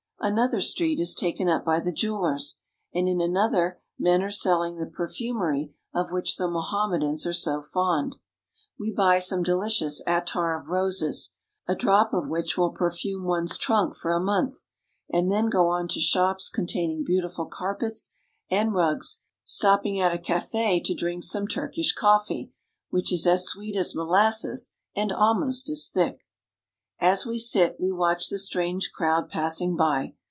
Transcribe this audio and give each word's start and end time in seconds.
Another 0.23 0.61
street 0.61 0.99
is 0.99 1.15
teken 1.15 1.49
up 1.49 1.65
by 1.65 1.79
the 1.79 1.91
jew 1.91 2.13
^ers, 2.13 2.57
and 2.93 3.09
in 3.09 3.19
another 3.19 3.81
men 3.97 4.21
are 4.21 4.29
selling 4.29 4.77
the 4.77 4.85
perfumery 4.85 5.73
of 5.95 6.11
which 6.11 6.37
the 6.37 6.47
Mohammedans 6.47 7.25
are 7.25 7.33
so 7.33 7.59
fond. 7.63 8.17
Wc 8.79 8.95
buy 8.95 9.17
some 9.17 9.41
delicious 9.41 9.99
attar 10.05 10.59
of 10.61 10.67
roses, 10.69 11.33
a 11.67 11.73
drop 11.73 12.13
of 12.13 12.27
which 12.29 12.55
will 12.55 12.69
perfume 12.69 13.23
one's 13.23 13.57
trunk 13.57 13.95
for 13.95 14.11
a 14.11 14.19
month, 14.19 14.57
and 15.09 15.31
then 15.31 15.49
go 15.49 15.65
1 15.69 15.87
to 15.87 15.99
shops 15.99 16.51
containing 16.51 17.03
beautiful 17.03 17.47
carpets 17.47 18.13
and 18.51 18.75
rugs, 18.75 19.23
stop 19.43 19.83
ing 19.87 19.99
at 19.99 20.13
a 20.13 20.19
cafe 20.19 20.79
to 20.81 20.93
drink 20.93 21.23
some 21.23 21.47
Turkish 21.47 21.93
coffee, 21.95 22.53
which 22.91 23.11
is 23.11 23.25
as 23.25 23.55
weet 23.57 23.75
as 23.75 23.95
molasses 23.95 24.73
and 24.95 25.11
almost 25.11 25.67
as 25.67 25.89
thick, 25.91 26.19
s 26.99 27.25
we 27.25 27.39
sit, 27.39 27.75
we 27.79 27.91
watch 27.91 28.29
the 28.29 28.37
strange 28.37 28.91
crowd 28.93 29.27
passing 29.27 29.75
by. 29.75 30.13